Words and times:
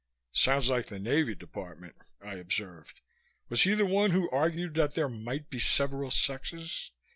"Sounds 0.33 0.67
like 0.67 0.87
the 0.87 0.97
Navy 0.97 1.35
Department," 1.35 1.95
I 2.21 2.33
observed. 2.33 3.01
"Was 3.49 3.61
he 3.61 3.75
the 3.75 3.85
one 3.85 4.09
who 4.09 4.31
argued 4.31 4.73
that 4.73 4.95
there 4.95 5.07
might 5.07 5.51
be 5.51 5.59
several 5.59 6.09
sexes? 6.09 6.91